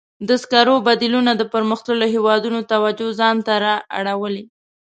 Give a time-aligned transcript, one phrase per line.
[0.27, 4.43] د سکرو بدیلونه د پرمختللو هېوادونو توجه ځان ته را اړولې.